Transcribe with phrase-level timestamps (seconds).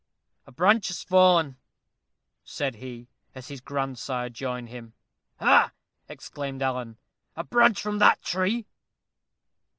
[0.47, 1.57] "A branch has fallen,"
[2.43, 4.93] said he, as his grandsire joined him.
[5.37, 5.73] "Ha!"
[6.09, 6.97] exclaimed Alan,
[7.35, 8.65] "a branch from that tree?"